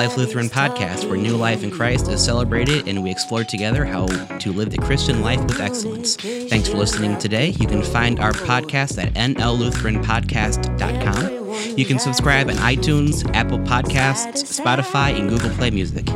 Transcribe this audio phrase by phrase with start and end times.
[0.00, 4.06] Life Lutheran podcast, where new life in Christ is celebrated and we explore together how
[4.06, 6.16] to live the Christian life with excellence.
[6.16, 7.48] Thanks for listening today.
[7.60, 11.76] You can find our podcast at nllutheranpodcast.com.
[11.76, 16.06] You can subscribe on iTunes, Apple Podcasts, Spotify, and Google Play Music.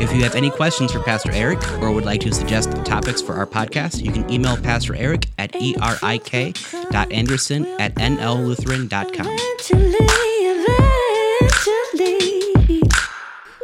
[0.00, 3.34] If you have any questions for Pastor Eric or would like to suggest topics for
[3.34, 10.21] our podcast, you can email Pastor Eric at erik.anderson at nllutheran.com.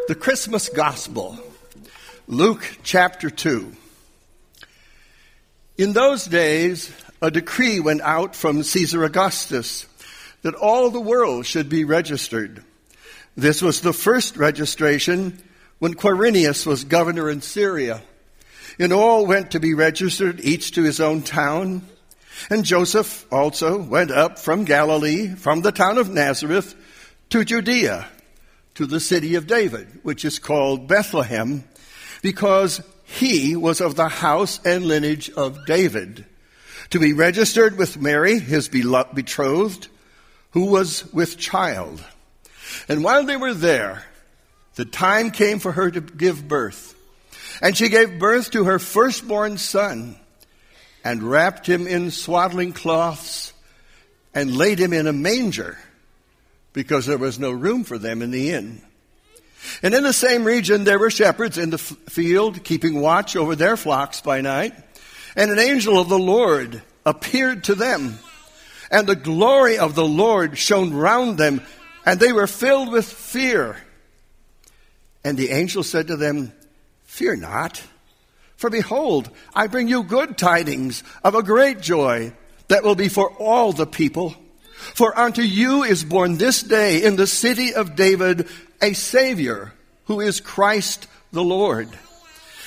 [0.09, 1.39] The Christmas Gospel,
[2.27, 3.71] Luke chapter 2.
[5.77, 6.91] In those days,
[7.21, 9.85] a decree went out from Caesar Augustus
[10.41, 12.65] that all the world should be registered.
[13.37, 15.43] This was the first registration
[15.79, 18.01] when Quirinius was governor in Syria.
[18.79, 21.87] And all went to be registered, each to his own town.
[22.49, 26.75] And Joseph also went up from Galilee, from the town of Nazareth,
[27.29, 28.09] to Judea,
[28.79, 31.65] to the city of David, which is called Bethlehem,
[32.23, 36.25] because he was of the house and lineage of David,
[36.91, 39.89] to be registered with Mary, his betrothed,
[40.53, 42.05] who was with child.
[42.89, 44.05] And while they were there,
[44.77, 46.95] the time came for her to give birth.
[47.61, 50.15] And she gave birth to her firstborn son
[51.03, 53.53] and wrapped him in swaddling cloths
[54.33, 55.79] and laid him in a manger
[56.73, 58.83] because there was no room for them in the inn.
[59.83, 63.77] And in the same region there were shepherds in the field keeping watch over their
[63.77, 64.75] flocks by night.
[65.37, 68.19] And an angel of the Lord appeared to them
[68.91, 71.63] and the glory of the Lord shone round them,
[72.05, 73.77] and they were filled with fear.
[75.25, 76.53] And the angel said to them,
[77.05, 77.83] Fear not,
[78.57, 82.33] for behold, I bring you good tidings of a great joy
[82.69, 84.35] that will be for all the people.
[84.95, 88.49] For unto you is born this day in the city of David
[88.81, 89.73] a Savior,
[90.07, 91.89] who is Christ the Lord.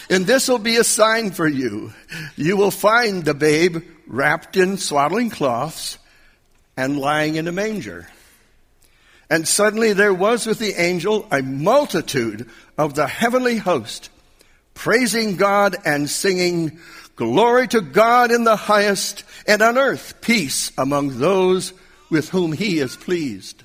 [0.10, 1.94] And this will be a sign for you.
[2.36, 5.98] You will find the babe wrapped in swaddling cloths
[6.76, 8.08] and lying in a manger.
[9.30, 14.10] And suddenly there was with the angel a multitude of the heavenly host,
[14.74, 16.80] praising God and singing,
[17.16, 21.72] Glory to God in the highest, and on earth peace among those
[22.12, 23.64] with whom he is pleased.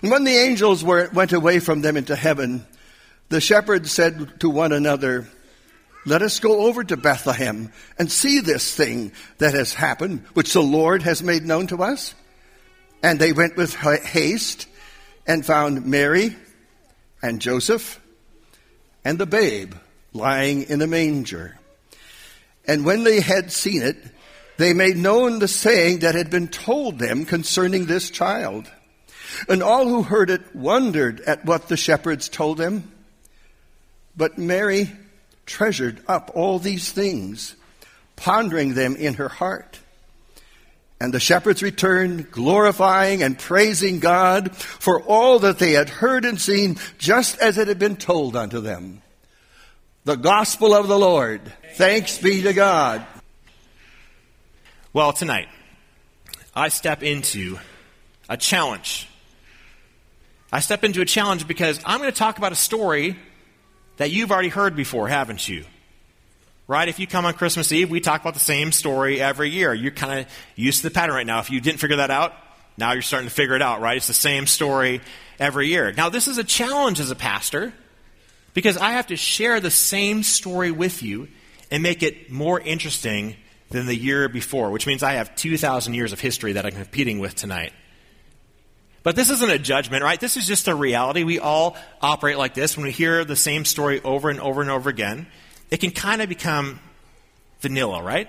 [0.00, 2.64] And when the angels were, went away from them into heaven,
[3.28, 5.26] the shepherds said to one another,
[6.04, 10.62] let us go over to Bethlehem and see this thing that has happened, which the
[10.62, 12.14] Lord has made known to us.
[13.02, 14.66] And they went with haste
[15.26, 16.36] and found Mary
[17.22, 18.00] and Joseph
[19.04, 19.74] and the babe
[20.12, 21.58] lying in a manger.
[22.66, 23.96] And when they had seen it,
[24.62, 28.70] they made known the saying that had been told them concerning this child.
[29.48, 32.92] And all who heard it wondered at what the shepherds told them.
[34.16, 34.90] But Mary
[35.46, 37.56] treasured up all these things,
[38.14, 39.80] pondering them in her heart.
[41.00, 46.40] And the shepherds returned, glorifying and praising God for all that they had heard and
[46.40, 49.02] seen, just as it had been told unto them.
[50.04, 51.40] The gospel of the Lord.
[51.74, 53.04] Thanks be to God.
[54.94, 55.48] Well, tonight,
[56.54, 57.58] I step into
[58.28, 59.08] a challenge.
[60.52, 63.16] I step into a challenge because I'm going to talk about a story
[63.96, 65.64] that you've already heard before, haven't you?
[66.68, 66.88] Right?
[66.88, 69.72] If you come on Christmas Eve, we talk about the same story every year.
[69.72, 71.38] You're kind of used to the pattern right now.
[71.38, 72.34] If you didn't figure that out,
[72.76, 73.96] now you're starting to figure it out, right?
[73.96, 75.00] It's the same story
[75.40, 75.90] every year.
[75.92, 77.72] Now, this is a challenge as a pastor
[78.52, 81.28] because I have to share the same story with you
[81.70, 83.36] and make it more interesting
[83.72, 87.18] than the year before, which means I have 2,000 years of history that I'm competing
[87.18, 87.72] with tonight.
[89.02, 90.20] But this isn't a judgment, right?
[90.20, 91.24] This is just a reality.
[91.24, 92.76] We all operate like this.
[92.76, 95.26] When we hear the same story over and over and over again,
[95.70, 96.78] it can kind of become
[97.60, 98.28] vanilla, right?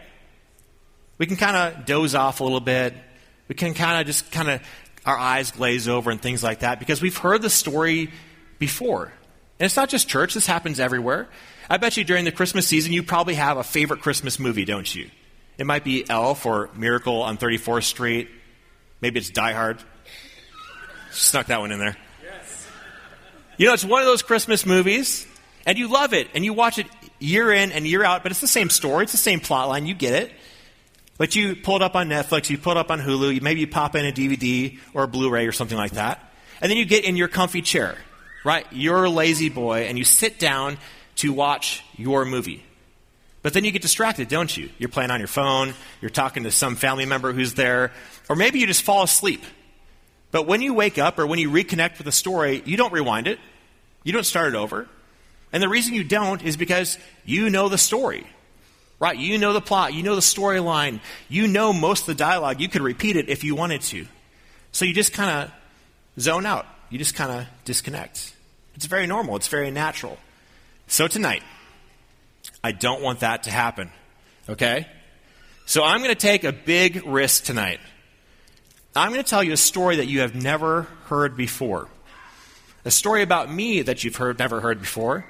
[1.19, 2.95] We can kind of doze off a little bit.
[3.47, 4.61] We can kind of just kind of,
[5.05, 8.11] our eyes glaze over and things like that because we've heard the story
[8.57, 9.13] before.
[9.59, 11.27] And it's not just church, this happens everywhere.
[11.69, 14.93] I bet you during the Christmas season, you probably have a favorite Christmas movie, don't
[14.93, 15.09] you?
[15.57, 18.29] It might be Elf or Miracle on 34th Street.
[19.01, 19.79] Maybe it's Die Hard.
[21.11, 21.95] Snuck that one in there.
[22.23, 22.67] Yes.
[23.57, 25.27] You know, it's one of those Christmas movies,
[25.65, 26.87] and you love it, and you watch it
[27.19, 29.85] year in and year out, but it's the same story, it's the same plot line,
[29.85, 30.31] you get it.
[31.17, 33.67] But you pull it up on Netflix, you pull it up on Hulu, maybe you
[33.67, 36.19] pop in a DVD or a Blu ray or something like that,
[36.59, 37.95] and then you get in your comfy chair,
[38.43, 38.65] right?
[38.71, 40.79] You're a La-Z-Boy, and you sit down
[41.17, 42.63] to watch your movie.
[43.43, 44.69] But then you get distracted, don't you?
[44.79, 47.91] You're playing on your phone, you're talking to some family member who's there,
[48.27, 49.43] or maybe you just fall asleep
[50.33, 53.27] but when you wake up or when you reconnect with the story, you don't rewind
[53.27, 53.39] it,
[54.03, 54.89] You don't start it over.
[55.53, 58.25] And the reason you don't is because you know the story.
[58.99, 59.15] Right?
[59.15, 62.59] You know the plot, you know the storyline, you know most of the dialogue.
[62.59, 64.07] You could repeat it if you wanted to.
[64.71, 66.65] So you just kind of zone out.
[66.89, 68.33] You just kind of disconnect.
[68.73, 70.17] It's very normal, it's very natural.
[70.87, 71.43] So tonight,
[72.63, 73.91] I don't want that to happen.
[74.47, 74.87] Okay?
[75.65, 77.79] So I'm going to take a big risk tonight.
[78.95, 81.87] I'm going to tell you a story that you have never heard before.
[82.85, 85.25] A story about me that you've heard never heard before.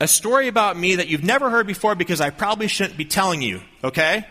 [0.00, 3.42] A story about me that you've never heard before because I probably shouldn't be telling
[3.42, 4.26] you, okay?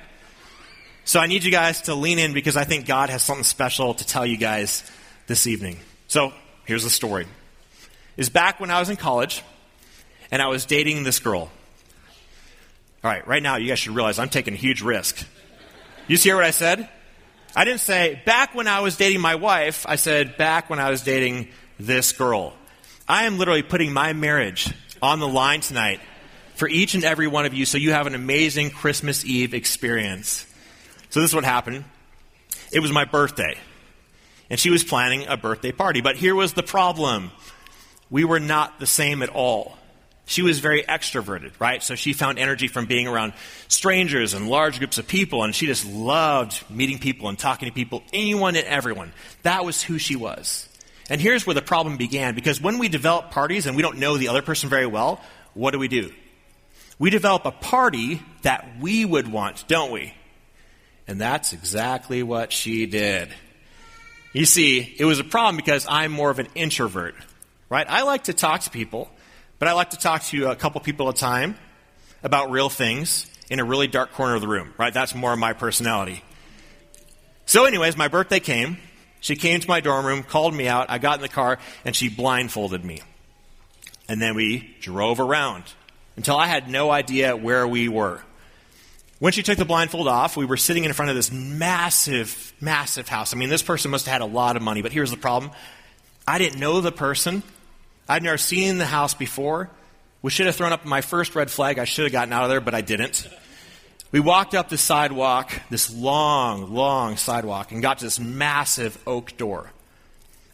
[1.06, 3.94] So I need you guys to lean in because I think God has something special
[3.94, 4.84] to tell you guys
[5.28, 5.80] this evening.
[6.08, 6.34] So
[6.66, 7.26] here's the story.
[8.18, 9.42] Is back when I was in college
[10.30, 11.50] and I was dating this girl.
[13.04, 15.28] All right, right now you guys should realize I'm taking a huge risk.
[16.08, 16.88] You see what I said?
[17.54, 19.86] I didn't say back when I was dating my wife.
[19.88, 22.54] I said back when I was dating this girl.
[23.06, 26.00] I am literally putting my marriage on the line tonight
[26.56, 30.46] for each and every one of you so you have an amazing Christmas Eve experience.
[31.10, 31.84] So this is what happened.
[32.72, 33.58] It was my birthday.
[34.50, 36.00] And she was planning a birthday party.
[36.00, 37.32] But here was the problem.
[38.10, 39.78] We were not the same at all.
[40.26, 41.84] She was very extroverted, right?
[41.84, 43.34] So she found energy from being around
[43.68, 47.74] strangers and large groups of people, and she just loved meeting people and talking to
[47.74, 49.12] people, anyone and everyone.
[49.42, 50.70] That was who she was.
[51.10, 54.18] And here's where the problem began because when we develop parties and we don't know
[54.18, 55.20] the other person very well,
[55.54, 56.14] what do we do?
[56.98, 60.14] We develop a party that we would want, don't we?
[61.06, 63.30] And that's exactly what she did.
[64.32, 67.16] You see, it was a problem because I'm more of an introvert,
[67.70, 67.86] right?
[67.88, 69.12] I like to talk to people.
[69.64, 71.56] But I like to talk to a couple people at a time
[72.22, 74.94] about real things in a really dark corner of the room, right?
[74.94, 76.22] That's more of my personality.
[77.46, 78.78] So, anyways, my birthday came.
[79.22, 80.90] She came to my dorm room, called me out.
[80.90, 83.04] I got in the car, and she blindfolded me.
[84.10, 85.64] And then we drove around
[86.18, 88.22] until I had no idea where we were.
[89.20, 93.08] When she took the blindfold off, we were sitting in front of this massive, massive
[93.08, 93.34] house.
[93.34, 95.54] I mean, this person must have had a lot of money, but here's the problem
[96.28, 97.44] I didn't know the person.
[98.08, 99.70] I'd never seen the house before.
[100.22, 101.80] We should have thrown up my first red flag.
[101.80, 103.28] I should have gotten out of there, but I didn't.
[104.12, 109.38] We walked up the sidewalk, this long, long sidewalk, and got to this massive oak
[109.38, 109.72] door.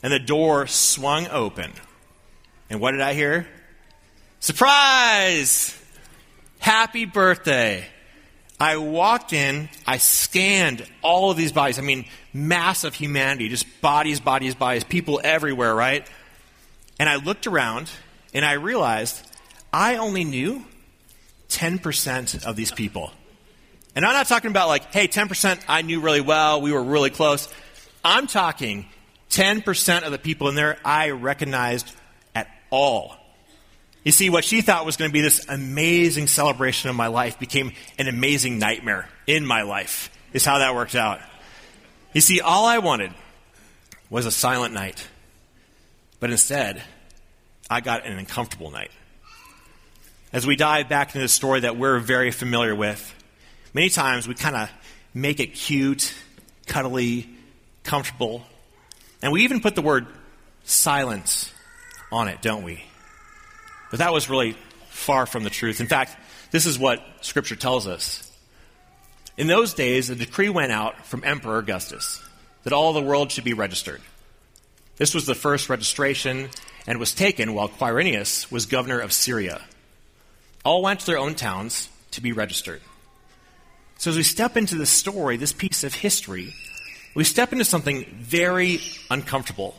[0.02, 1.72] And the door swung open.
[2.70, 3.48] And what did I hear?
[4.40, 5.76] Surprise!
[6.60, 7.86] Happy birthday.
[8.60, 11.80] I walked in, I scanned all of these bodies.
[11.80, 16.06] I mean, massive humanity, just bodies, bodies, bodies, people everywhere, right?
[17.00, 17.90] And I looked around
[18.34, 19.26] and I realized
[19.74, 20.64] I only knew
[21.50, 23.12] 10% of these people.
[23.96, 27.10] And I'm not talking about like, hey, 10% I knew really well, we were really
[27.10, 27.48] close.
[28.04, 28.86] I'm talking
[29.32, 31.92] 10% of the people in there I recognized
[32.36, 33.16] at all.
[34.04, 37.38] You see, what she thought was going to be this amazing celebration of my life
[37.40, 41.20] became an amazing nightmare in my life, is how that worked out.
[42.14, 43.12] You see, all I wanted
[44.10, 45.06] was a silent night.
[46.20, 46.84] But instead,
[47.70, 48.92] I got an uncomfortable night.
[50.32, 53.14] As we dive back into the story that we're very familiar with,
[53.74, 54.70] many times we kind of
[55.14, 56.14] make it cute,
[56.68, 57.30] cuddly,
[57.84, 58.44] comfortable,
[59.22, 60.08] and we even put the word
[60.64, 61.52] silence
[62.12, 62.84] on it, don't we?
[63.90, 64.56] But that was really
[64.90, 65.82] far from the truth.
[65.82, 66.16] In fact,
[66.52, 68.26] this is what Scripture tells us.
[69.38, 72.22] In those days, a decree went out from Emperor Augustus
[72.64, 74.02] that all the world should be registered.
[75.00, 76.50] This was the first registration
[76.86, 79.62] and was taken while Quirinius was governor of Syria.
[80.66, 82.82] All went to their own towns to be registered.
[83.98, 86.54] So as we step into this story, this piece of history,
[87.16, 89.74] we step into something very uncomfortable.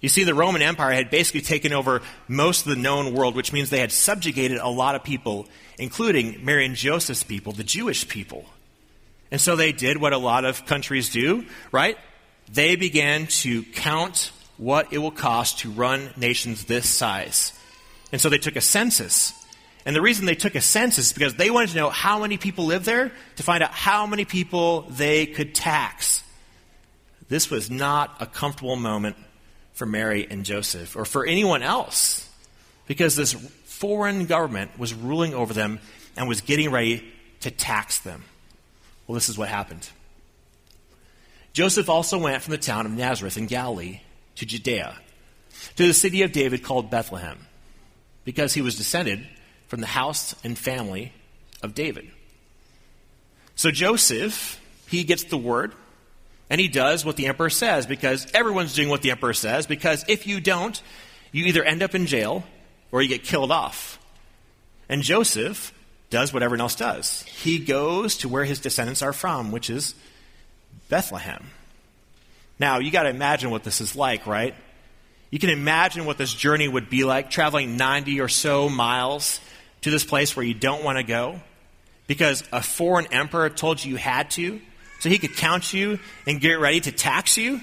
[0.00, 3.52] You see, the Roman Empire had basically taken over most of the known world, which
[3.52, 8.08] means they had subjugated a lot of people, including Mary and Joseph's people, the Jewish
[8.08, 8.46] people.
[9.32, 11.98] And so they did what a lot of countries do, right?
[12.52, 17.52] They began to count what it will cost to run nations this size.
[18.12, 19.32] And so they took a census.
[19.86, 22.36] And the reason they took a census is because they wanted to know how many
[22.36, 26.22] people live there to find out how many people they could tax.
[27.28, 29.16] This was not a comfortable moment
[29.72, 32.28] for Mary and Joseph or for anyone else
[32.86, 35.78] because this foreign government was ruling over them
[36.16, 37.04] and was getting ready
[37.40, 38.24] to tax them.
[39.06, 39.88] Well, this is what happened.
[41.52, 44.00] Joseph also went from the town of Nazareth in Galilee
[44.36, 44.96] to Judea,
[45.76, 47.46] to the city of David called Bethlehem,
[48.24, 49.26] because he was descended
[49.66, 51.12] from the house and family
[51.62, 52.10] of David.
[53.56, 55.74] So Joseph, he gets the word,
[56.48, 60.04] and he does what the emperor says, because everyone's doing what the emperor says, because
[60.08, 60.80] if you don't,
[61.32, 62.44] You either end up in jail
[62.90, 63.98] or you get killed off.
[64.88, 65.72] And Joseph
[66.10, 67.22] does what everyone else does.
[67.22, 69.94] He goes to where his descendants are from, which is
[70.90, 71.46] Bethlehem.
[72.58, 74.54] Now, you got to imagine what this is like, right?
[75.30, 79.40] You can imagine what this journey would be like, traveling 90 or so miles
[79.80, 81.40] to this place where you don't want to go
[82.06, 84.60] because a foreign emperor told you you had to,
[84.98, 87.60] so he could count you and get ready to tax you.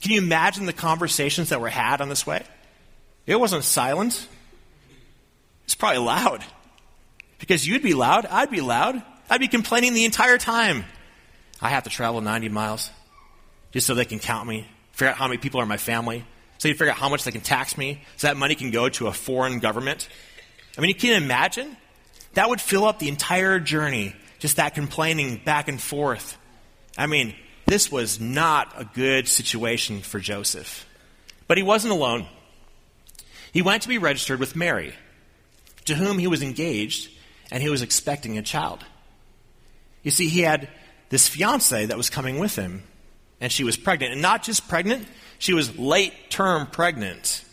[0.00, 2.44] Can you imagine the conversations that were had on this way?
[3.26, 4.28] It wasn't silent.
[5.64, 6.44] It's probably loud.
[7.38, 9.02] Because you'd be loud, I'd be loud.
[9.28, 10.84] I'd be complaining the entire time.
[11.60, 12.90] I have to travel 90 miles
[13.72, 16.24] just so they can count me, figure out how many people are in my family,
[16.58, 18.88] so you figure out how much they can tax me, so that money can go
[18.88, 20.08] to a foreign government.
[20.76, 21.76] I mean, you can imagine?
[22.34, 26.36] That would fill up the entire journey, just that complaining back and forth.
[26.96, 27.34] I mean,
[27.66, 30.86] this was not a good situation for Joseph.
[31.48, 32.26] But he wasn't alone.
[33.52, 34.94] He went to be registered with Mary,
[35.86, 37.10] to whom he was engaged,
[37.50, 38.84] and he was expecting a child.
[40.02, 40.68] You see, he had
[41.08, 42.82] this fiance that was coming with him,
[43.40, 44.12] and she was pregnant.
[44.12, 45.06] And not just pregnant,
[45.38, 47.44] she was late term pregnant.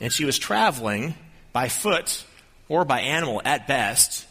[0.00, 1.14] And she was traveling
[1.52, 2.24] by foot
[2.68, 4.26] or by animal at best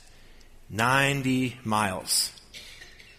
[0.70, 2.32] 90 miles.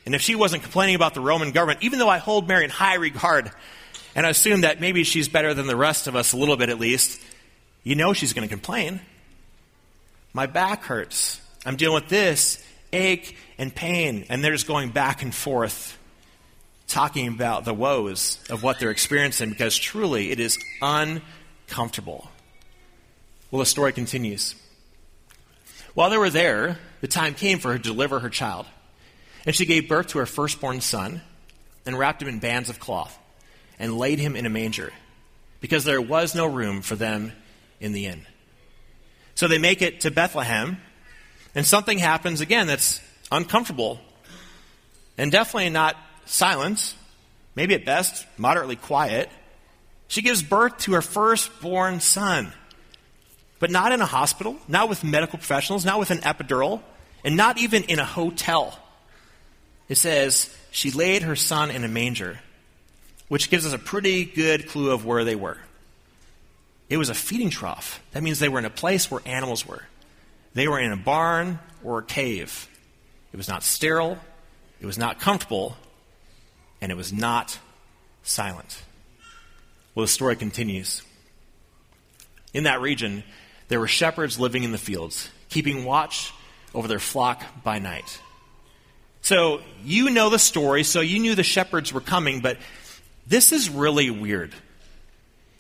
[0.05, 2.71] And if she wasn't complaining about the Roman government, even though I hold Mary in
[2.71, 3.51] high regard,
[4.15, 6.69] and I assume that maybe she's better than the rest of us, a little bit
[6.71, 7.21] at least,
[7.85, 9.01] you know she's going to complain.
[10.33, 11.41] My back hurts.
[11.65, 14.27] I'm dealing with this ache and pain.
[14.29, 15.99] And they're just going back and forth
[16.87, 22.29] talking about the woes of what they're experiencing because truly it is uncomfortable.
[23.51, 24.55] Well, the story continues.
[25.95, 28.67] While they were there, the time came for her to deliver her child.
[29.45, 31.21] And she gave birth to her firstborn son
[31.85, 33.19] and wrapped him in bands of cloth
[33.79, 34.93] and laid him in a manger
[35.61, 37.33] because there was no room for them
[37.81, 38.27] in the inn.
[39.35, 40.81] So they make it to Bethlehem,
[41.55, 44.01] and something happens again that's uncomfortable
[45.19, 46.95] and definitely not silent,
[47.55, 49.31] maybe at best moderately quiet.
[50.09, 52.53] She gives birth to her firstborn son,
[53.59, 56.83] but not in a hospital, not with medical professionals, not with an epidural,
[57.25, 58.79] and not even in a hotel.
[59.89, 62.41] It says, she laid her son in a manger,
[63.29, 65.59] which gives us a pretty good clue of where they were.
[66.89, 68.03] It was a feeding trough.
[68.13, 69.83] That means they were in a place where animals were.
[70.55, 72.69] They were in a barn or a cave.
[73.33, 74.19] It was not sterile,
[74.81, 75.77] it was not comfortable,
[76.81, 77.59] and it was not
[78.23, 78.83] silent.
[79.95, 81.03] Well, the story continues.
[82.53, 83.25] In that region,
[83.69, 86.33] there were shepherds living in the fields, keeping watch
[86.75, 88.21] over their flock by night.
[89.23, 92.59] So you know the story, so you knew the shepherds were coming, but
[93.27, 94.53] this is really weird.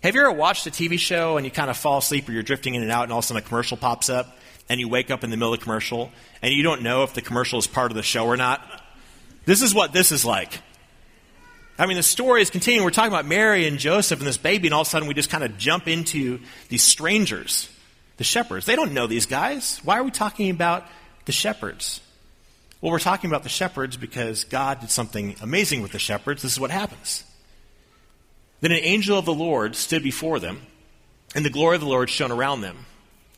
[0.02, 2.42] Have you ever watched a TV show and you kind of fall asleep or you're
[2.42, 4.36] drifting in and out and all of a sudden a commercial pops up
[4.68, 7.14] and you wake up in the middle of the commercial and you don't know if
[7.14, 8.62] the commercial is part of the show or not?
[9.44, 10.60] This is what this is like.
[11.78, 12.84] I mean, the story is continuing.
[12.84, 15.14] We're talking about Mary and Joseph and this baby, and all of a sudden we
[15.14, 16.38] just kind of jump into
[16.68, 17.68] these strangers,
[18.18, 18.66] the shepherds.
[18.66, 19.80] They don't know these guys.
[19.82, 20.86] Why are we talking about
[21.24, 22.00] the shepherds?
[22.80, 26.42] Well, we're talking about the shepherds because God did something amazing with the shepherds.
[26.42, 27.24] This is what happens.
[28.60, 30.62] Then an angel of the Lord stood before them,
[31.34, 32.86] and the glory of the Lord shone around them,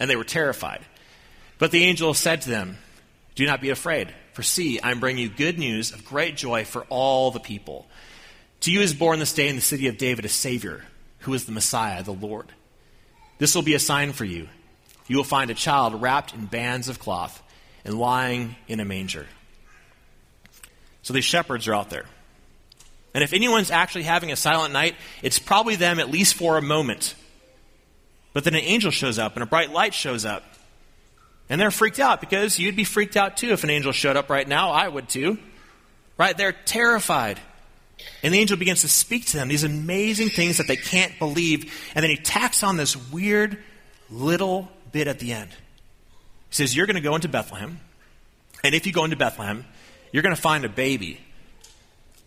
[0.00, 0.80] and they were terrified.
[1.58, 2.78] But the angel said to them,
[3.34, 6.64] Do not be afraid, for see, I am bringing you good news of great joy
[6.64, 7.86] for all the people.
[8.60, 10.84] To you is born this day in the city of David a Savior,
[11.20, 12.46] who is the Messiah, the Lord.
[13.38, 14.48] This will be a sign for you.
[15.06, 17.42] You will find a child wrapped in bands of cloth
[17.84, 19.26] and lying in a manger.
[21.02, 22.06] So these shepherds are out there.
[23.12, 26.62] And if anyone's actually having a silent night, it's probably them at least for a
[26.62, 27.14] moment.
[28.32, 30.42] But then an angel shows up and a bright light shows up.
[31.48, 34.30] And they're freaked out because you'd be freaked out too if an angel showed up
[34.30, 34.70] right now.
[34.70, 35.38] I would too.
[36.16, 36.36] Right?
[36.36, 37.40] They're terrified.
[38.22, 41.72] And the angel begins to speak to them these amazing things that they can't believe.
[41.94, 43.58] And then he tacks on this weird
[44.10, 45.50] little bit at the end.
[45.50, 47.80] He says, You're going to go into Bethlehem.
[48.62, 49.64] And if you go into Bethlehem,
[50.12, 51.20] you're going to find a baby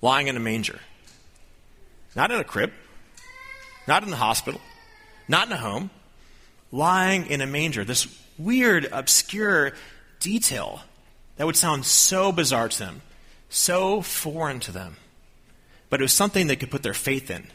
[0.02, 0.80] lying in a manger.
[2.16, 2.72] Not in a crib,
[3.88, 4.62] not in the hospital,
[5.28, 5.90] not in a home,
[6.72, 7.84] lying in a manger.
[7.84, 8.08] This
[8.38, 9.74] weird, obscure
[10.20, 10.82] detail
[11.38, 13.02] that would sound so bizarre to them,
[13.50, 14.98] so foreign to them
[15.90, 17.48] but it was something they could put their faith in.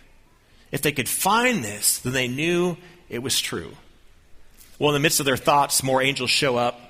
[0.71, 2.77] If they could find this, then they knew
[3.09, 3.73] it was true.
[4.79, 6.81] Well, in the midst of their thoughts, more angels show up,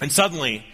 [0.00, 0.66] and suddenly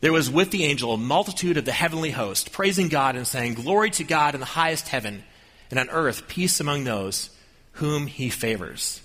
[0.00, 3.54] there was with the angel a multitude of the heavenly host, praising God and saying,
[3.54, 5.22] Glory to God in the highest heaven,
[5.70, 7.30] and on earth peace among those
[7.72, 9.00] whom he favors.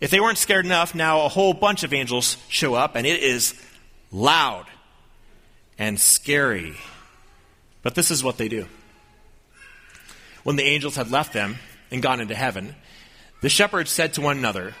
[0.00, 3.22] If they weren't scared enough, now a whole bunch of angels show up, and it
[3.22, 3.54] is
[4.10, 4.66] loud
[5.78, 6.76] and scary.
[7.82, 8.66] But this is what they do.
[10.42, 11.56] When the angels had left them
[11.90, 12.74] and gone into heaven,
[13.42, 14.74] the shepherds said to one another,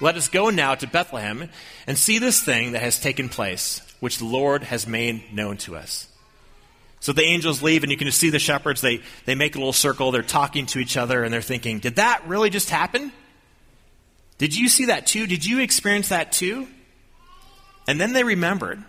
[0.00, 1.50] Let us go now to Bethlehem
[1.86, 5.76] and see this thing that has taken place, which the Lord has made known to
[5.76, 6.08] us.
[7.00, 8.80] So the angels leave, and you can just see the shepherds.
[8.80, 10.12] They, they make a little circle.
[10.12, 13.12] They're talking to each other, and they're thinking, Did that really just happen?
[14.38, 15.26] Did you see that too?
[15.26, 16.66] Did you experience that too?
[17.86, 18.82] And then they remembered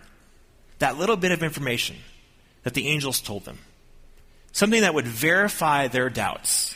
[0.78, 1.96] that little bit of information
[2.62, 3.58] that the angels told them.
[4.52, 6.74] Something that would verify their doubts.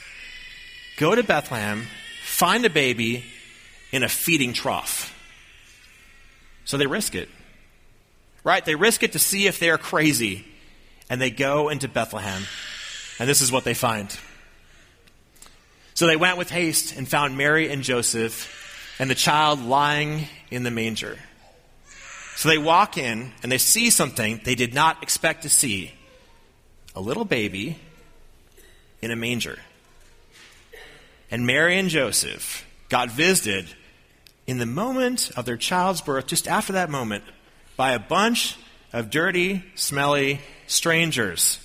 [0.96, 1.86] Go to Bethlehem,
[2.22, 3.24] find a baby
[3.92, 5.14] in a feeding trough.
[6.64, 7.28] So they risk it.
[8.44, 8.64] Right?
[8.64, 10.44] They risk it to see if they're crazy.
[11.08, 12.42] And they go into Bethlehem.
[13.18, 14.14] And this is what they find.
[15.98, 20.62] So they went with haste and found Mary and Joseph and the child lying in
[20.62, 21.18] the manger.
[22.36, 25.92] So they walk in and they see something they did not expect to see
[26.94, 27.80] a little baby
[29.02, 29.58] in a manger.
[31.32, 33.66] And Mary and Joseph got visited
[34.46, 37.24] in the moment of their child's birth, just after that moment,
[37.76, 38.56] by a bunch
[38.92, 41.58] of dirty, smelly strangers.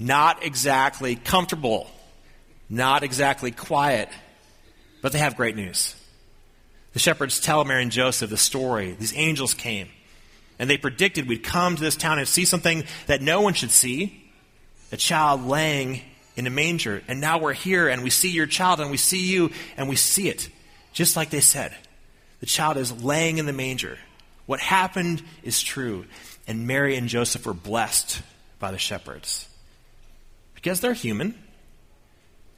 [0.00, 1.88] Not exactly comfortable,
[2.68, 4.08] not exactly quiet,
[5.02, 5.94] but they have great news.
[6.92, 8.92] The shepherds tell Mary and Joseph the story.
[8.92, 9.88] These angels came,
[10.58, 13.70] and they predicted we'd come to this town and see something that no one should
[13.70, 14.22] see
[14.92, 16.00] a child laying
[16.36, 17.02] in a manger.
[17.08, 19.96] And now we're here, and we see your child, and we see you, and we
[19.96, 20.48] see it.
[20.92, 21.74] Just like they said.
[22.40, 23.98] The child is laying in the manger.
[24.46, 26.06] What happened is true.
[26.46, 28.22] And Mary and Joseph were blessed
[28.58, 29.48] by the shepherds.
[30.54, 31.34] Because they're human.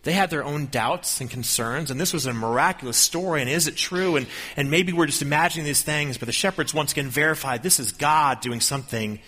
[0.08, 3.66] They had their own doubts and concerns, and this was a miraculous story, and is
[3.66, 4.16] it true?
[4.16, 7.78] And, and maybe we're just imagining these things, but the shepherds once again verified this
[7.78, 9.20] is God doing something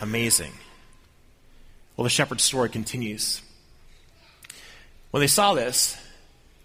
[0.00, 0.52] amazing.
[1.96, 3.42] Well, the shepherd's story continues.
[5.10, 5.96] When they saw this,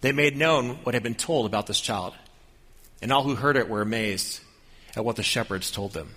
[0.02, 2.13] they made known what had been told about this child,
[3.02, 4.39] and all who heard it were amazed
[4.96, 6.12] at what the shepherds told them.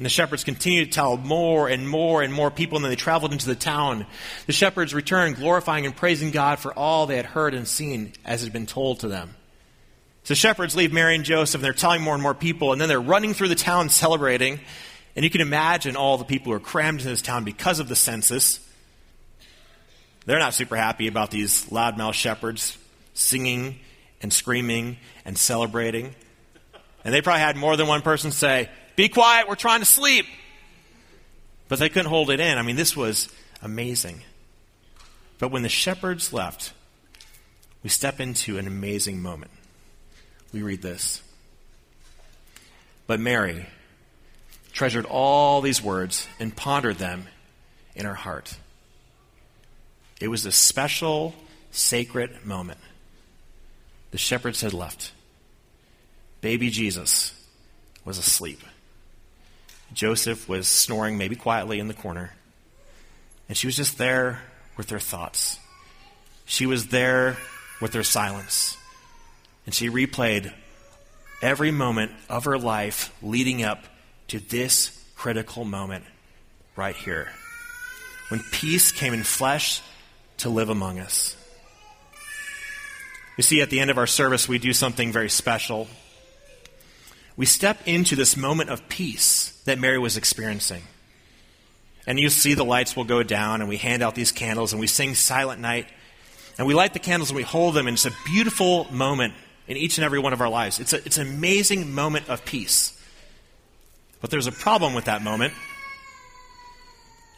[0.00, 2.96] And the shepherds continued to tell more and more and more people, and then they
[2.96, 4.06] traveled into the town.
[4.46, 8.42] The shepherds returned, glorifying and praising God for all they had heard and seen as
[8.42, 9.34] had been told to them.
[10.24, 12.88] So shepherds leave Mary and Joseph, and they're telling more and more people, and then
[12.88, 14.60] they're running through the town celebrating.
[15.16, 17.90] And you can imagine all the people who are crammed in this town because of
[17.90, 18.58] the census.
[20.24, 22.78] They're not super happy about these loudmouth shepherds
[23.12, 23.78] singing
[24.22, 26.14] and screaming and celebrating.
[27.04, 30.26] And they probably had more than one person say, Be quiet, we're trying to sleep.
[31.68, 32.58] But they couldn't hold it in.
[32.58, 33.30] I mean, this was
[33.62, 34.20] amazing.
[35.38, 36.74] But when the shepherds left,
[37.82, 39.52] we step into an amazing moment.
[40.52, 41.22] We read this.
[43.06, 43.64] But Mary
[44.70, 47.24] treasured all these words and pondered them
[47.94, 48.54] in her heart.
[50.20, 51.34] It was a special,
[51.70, 52.80] sacred moment.
[54.10, 55.12] The shepherds had left.
[56.42, 57.32] Baby Jesus
[58.04, 58.60] was asleep.
[59.92, 62.32] Joseph was snoring, maybe quietly, in the corner.
[63.48, 64.40] And she was just there
[64.76, 65.58] with her thoughts.
[66.44, 67.36] She was there
[67.80, 68.76] with her silence.
[69.66, 70.52] And she replayed
[71.42, 73.84] every moment of her life leading up
[74.28, 76.04] to this critical moment
[76.76, 77.28] right here.
[78.28, 79.82] When peace came in flesh
[80.38, 81.36] to live among us.
[83.36, 85.88] You see, at the end of our service, we do something very special.
[87.40, 90.82] We step into this moment of peace that Mary was experiencing.
[92.06, 94.78] And you see the lights will go down, and we hand out these candles, and
[94.78, 95.86] we sing Silent Night.
[96.58, 99.32] And we light the candles and we hold them, and it's a beautiful moment
[99.66, 100.80] in each and every one of our lives.
[100.80, 103.02] It's, a, it's an amazing moment of peace.
[104.20, 105.54] But there's a problem with that moment.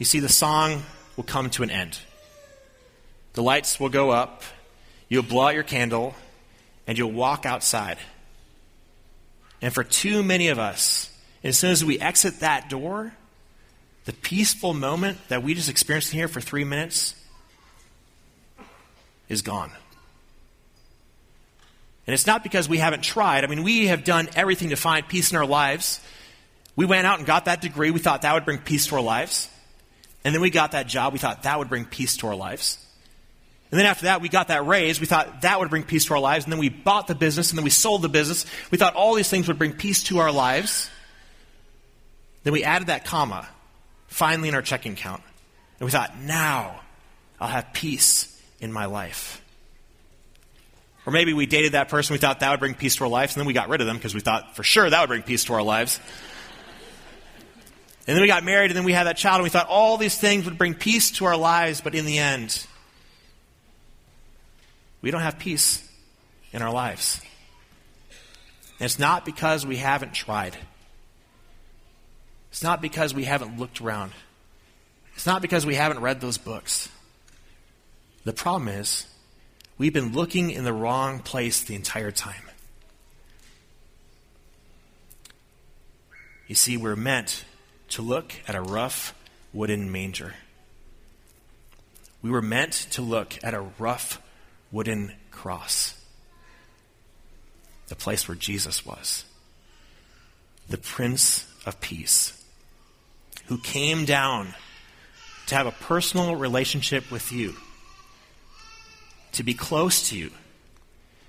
[0.01, 0.83] You see, the song
[1.17, 2.01] will come to an end.
[3.35, 4.43] The lights will go up,
[5.09, 6.17] you'll blow out your candle,
[6.89, 7.99] and you'll walk outside.
[9.63, 11.09] And for too many of us,
[11.45, 13.13] as soon as we exit that door,
[14.05, 17.15] the peaceful moment that we just experienced here for three minutes
[19.29, 19.71] is gone.
[22.07, 23.45] And it's not because we haven't tried.
[23.45, 26.01] I mean, we have done everything to find peace in our lives.
[26.75, 27.93] We went out and got that degree.
[27.93, 29.49] We thought that would bring peace to our lives.
[30.25, 31.13] And then we got that job.
[31.13, 32.85] We thought that would bring peace to our lives.
[33.73, 35.01] And then after that, we got that raise.
[35.01, 36.45] We thought that would bring peace to our lives.
[36.45, 38.45] And then we bought the business, and then we sold the business.
[38.71, 40.91] We thought all these things would bring peace to our lives.
[42.45, 43.49] Then we added that comma
[44.09, 45.23] finally in our checking account.
[45.81, 46.81] And we thought, now
[47.41, 49.43] I'll have peace in my life.
[51.07, 53.35] Or maybe we dated that person, we thought that would bring peace to our lives,
[53.35, 55.23] and then we got rid of them because we thought for sure that would bring
[55.23, 55.99] peace to our lives.
[58.07, 59.97] And then we got married, and then we had that child, and we thought all
[59.97, 62.67] these things would bring peace to our lives, but in the end,
[65.03, 65.87] we don't have peace
[66.53, 67.21] in our lives.
[68.79, 70.57] And it's not because we haven't tried.
[72.51, 74.13] It's not because we haven't looked around.
[75.15, 76.89] It's not because we haven't read those books.
[78.25, 79.07] The problem is,
[79.79, 82.43] we've been looking in the wrong place the entire time.
[86.47, 87.45] You see, we're meant
[87.91, 89.15] to look at a rough
[89.53, 90.35] wooden manger.
[92.21, 94.22] We were meant to look at a rough
[94.73, 95.95] wooden cross,
[97.89, 99.25] the place where Jesus was,
[100.69, 102.43] the Prince of Peace,
[103.47, 104.55] who came down
[105.47, 107.55] to have a personal relationship with you,
[109.33, 110.31] to be close to you,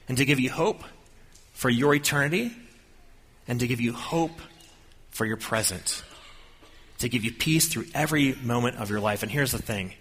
[0.07, 0.83] and to give you hope
[1.53, 2.51] for your eternity,
[3.47, 4.39] and to give you hope
[5.09, 6.03] for your present,
[6.99, 9.23] to give you peace through every moment of your life.
[9.23, 9.93] And here's the thing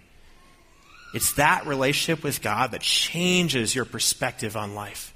[1.14, 5.14] it's that relationship with God that changes your perspective on life,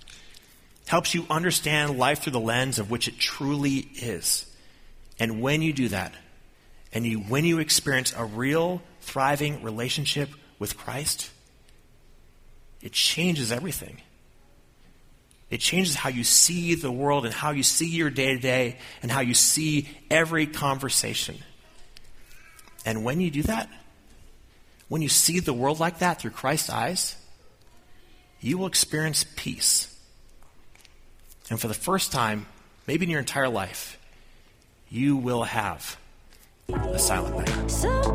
[0.83, 4.47] it helps you understand life through the lens of which it truly is.
[5.19, 6.13] And when you do that,
[6.93, 11.31] and you, when you experience a real, thriving relationship with Christ,
[12.81, 14.01] it changes everything.
[15.51, 18.79] It changes how you see the world and how you see your day to day
[19.03, 21.37] and how you see every conversation.
[22.85, 23.69] And when you do that,
[24.89, 27.17] when you see the world like that through Christ's eyes,
[28.41, 29.93] you will experience peace.
[31.51, 32.47] And for the first time,
[32.87, 33.99] maybe in your entire life,
[34.89, 35.97] you will have
[36.69, 37.71] a silent night.
[37.71, 38.15] So